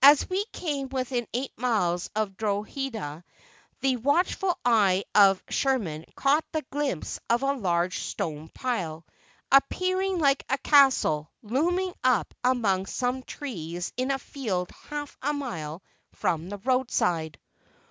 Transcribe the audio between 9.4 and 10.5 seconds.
appearing like